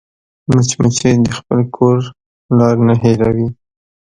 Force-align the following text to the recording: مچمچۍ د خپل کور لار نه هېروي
مچمچۍ 0.53 1.13
د 1.21 1.27
خپل 1.37 1.59
کور 1.75 1.99
لار 2.57 2.75
نه 2.87 2.95
هېروي 3.03 3.47